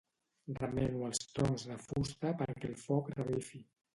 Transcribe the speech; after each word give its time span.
Remeno 0.59 1.03
els 1.09 1.19
troncs 1.33 1.67
de 1.71 1.77
fusta 1.83 2.33
perquè 2.41 2.69
el 2.73 2.75
foc 2.87 3.15
revifi. 3.19 3.63